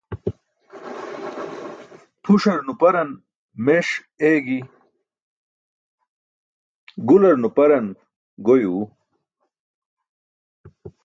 [2.23, 3.11] Pʰuṣar nuparan
[3.65, 3.87] meṣ
[4.29, 4.59] eegi,
[7.07, 7.85] gular nuparan
[8.45, 8.83] goy uu.